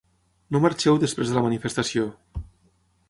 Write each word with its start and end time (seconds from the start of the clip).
No 0.55 0.61
marxeu 0.63 0.97
després 1.03 1.33
de 1.33 1.37
la 1.39 1.43
manifestació! 1.49 2.09